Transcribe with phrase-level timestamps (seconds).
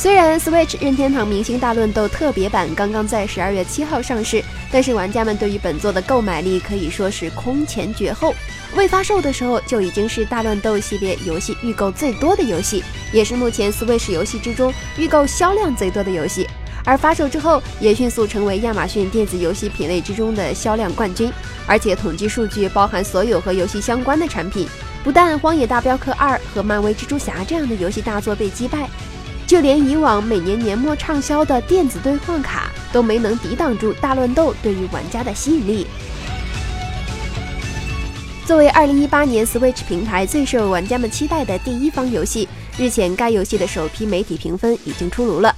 [0.00, 4.42] 虽然 Switch 任天堂明星大乱斗特别版刚刚在十二月七号上市，
[4.72, 8.32] 但是玩家们对于本作的购买力可以说是空前绝后。
[8.74, 12.82] 未发售的时候就已经是大乱斗系列游戏预购最多的游戏，
[13.12, 16.48] 也是目前 Switch 游戏之中预购销量最多的游戏。
[16.82, 21.30] 而发售之后，也迅速成为亚马逊电子游戏品类之中的销量冠军。
[21.66, 24.66] 而且统计数据包含所有和游戏相关的产品，
[25.04, 28.88] 不但《荒野大镖客二》和《漫威蜘蛛侠》这样的游戏大作被击败。
[29.50, 35.88] 就连以往每年年末畅销的电子兑换卡都没能抵挡住大乱斗对于玩家的吸引力。
[38.46, 45.52] 作为2018年 Switch 平台最受玩家们期待的第一方游戏，日前该游戏的首批媒体评分已经出炉了。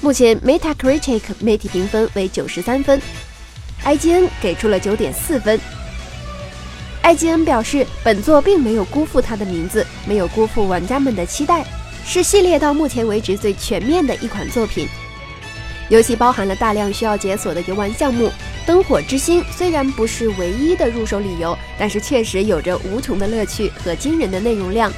[0.00, 3.00] 目前 Metacritic 媒体评分为93分
[3.84, 5.60] ，IGN 给出了9.4分。
[7.04, 11.64] IGN 表示，本作并没有辜负它的名字，没有辜负玩家们的期待。
[12.04, 14.88] 是系列到目前为止最全面的一款作品。
[15.88, 18.30] 游戏包含了大量需要解锁的游玩项目。
[18.66, 24.92] 灯火之星虽然不是唯一的入手理由，但是确实有着无穷的乐趣和惊人的内容量。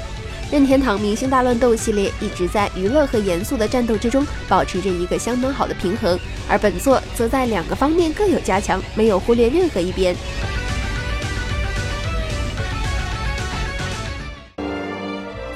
[0.50, 10.14] 任天堂明星大乱斗系列一直在娱乐和严肃的战斗之中保持着一个相当好的平衡，而本作则在两个方面各有加强，没有忽略任何一边。